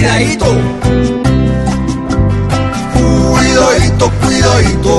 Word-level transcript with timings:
Cuidadito. 0.00 0.46
Cuidadito, 2.94 4.10
cuidadito. 4.24 4.94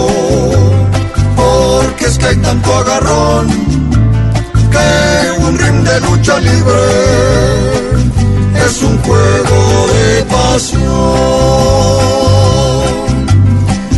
Porque 1.35 2.05
es 2.05 2.19
que 2.19 2.25
hay 2.27 2.35
tanto 2.37 2.77
agarrón 2.77 3.47
que 4.69 5.41
un 5.43 5.57
ring 5.57 5.83
de 5.83 6.01
lucha 6.01 6.39
libre 6.39 6.83
es 8.63 8.83
un 8.83 8.95
juego 9.01 9.87
de 9.87 10.23
pasión. 10.35 10.91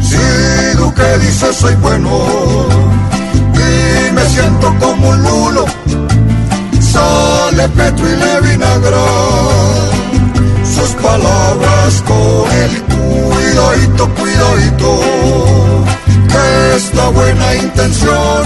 Si 0.01 0.77
Duque 0.77 1.17
dice 1.19 1.51
soy 1.51 1.75
bueno 1.75 2.11
y 3.55 4.11
me 4.13 4.25
siento 4.29 4.73
como 4.79 5.09
un 5.09 5.21
lulo, 5.21 5.65
sale 6.79 7.67
Petro 7.75 8.07
y 8.07 8.15
le 8.15 8.39
vinagra 8.51 9.92
sus 10.83 10.95
palabras 10.95 12.03
con 12.05 12.51
el 12.51 12.83
cuidadito, 12.83 14.09
cuidadito, 14.15 14.99
que 16.27 16.75
esta 16.75 17.09
buena 17.09 17.55
intención 17.55 18.41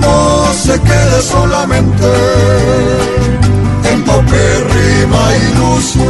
no 0.00 0.52
se 0.64 0.80
quede 0.80 1.22
solamente 1.22 2.10
en 3.92 4.04
paupérrima 4.04 5.24
ilusión. 5.52 6.04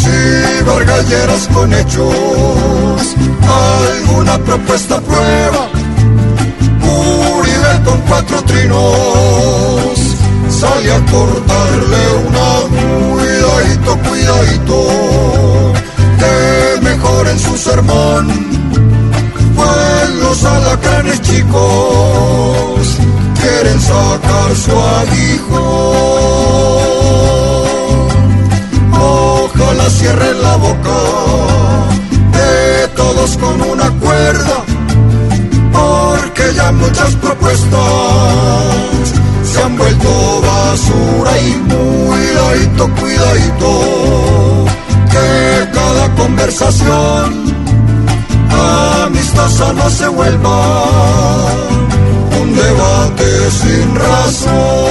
Si 0.00 0.64
Vargalleras 0.64 1.48
con 1.54 1.72
hechos 1.74 3.14
alguna 3.46 4.38
propuesta 4.38 5.00
prueba, 5.00 5.77
cuidadito, 14.38 15.72
que 16.18 16.80
mejoren 16.82 17.38
su 17.38 17.56
sermón 17.56 18.48
pues 19.58 20.10
los 20.22 20.44
alacranes 20.44 21.20
chicos 21.22 22.96
quieren 23.40 23.80
sacar 23.80 24.56
su 24.64 24.72
aguijón. 25.00 25.58
Ojalá 29.00 29.90
cierren 29.90 30.42
la 30.42 30.56
boca 30.56 30.98
de 32.38 32.88
todos 32.94 33.36
con 33.38 33.60
una 33.62 33.90
cuerda, 33.98 34.64
porque 35.72 36.54
ya 36.54 36.70
muchas 36.72 37.14
propuestas 37.16 37.78
se 39.44 39.62
han 39.62 39.76
vuelto 39.76 40.40
basura 40.42 41.38
y 41.38 41.52
cuidadito, 41.72 42.88
cuidadito, 43.00 43.97
no 49.72 49.90
se 49.90 50.08
vuelva 50.08 50.84
un 52.40 52.54
debate 52.54 53.50
sin 53.50 53.94
razón, 53.94 54.87